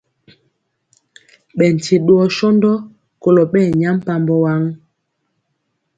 Ɓɛ 1.57 1.65
nkye 1.73 1.95
dwɔ 2.05 2.23
sɔndɔ 2.37 2.71
kolɔ 3.21 3.43
ɓɛ 3.51 3.61
nyampambɔ 3.79 4.35
waŋ. 4.43 4.63